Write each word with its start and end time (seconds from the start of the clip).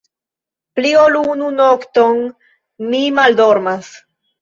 Pli 0.79 0.93
ol 1.01 1.19
unu 1.33 1.51
nokton 1.59 2.25
mi 2.91 3.07
maldormas! 3.23 3.97